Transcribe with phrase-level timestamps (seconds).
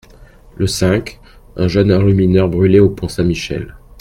[0.57, 1.19] Le cinq,
[1.57, 3.75] un jeune enlumineur brûlé au pont Saint-Michel.